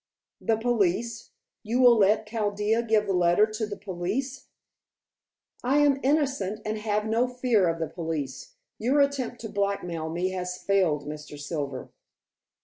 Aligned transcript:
"The 0.41 0.57
police? 0.57 1.29
You 1.61 1.79
will 1.79 1.95
let 1.95 2.25
Chaldea 2.25 2.81
give 2.81 3.05
the 3.05 3.13
letter 3.13 3.45
to 3.45 3.67
the 3.67 3.77
police?" 3.77 4.47
"I 5.63 5.77
am 5.77 5.99
innocent 6.01 6.59
and 6.65 6.79
have 6.79 7.05
no 7.05 7.27
fear 7.27 7.69
of 7.69 7.77
the 7.77 7.85
police. 7.85 8.55
Your 8.79 8.99
attempt 8.99 9.41
to 9.41 9.47
blackmail 9.49 10.09
me 10.09 10.29
has 10.31 10.57
failed, 10.57 11.05
Mr. 11.07 11.39
Silver." 11.39 11.91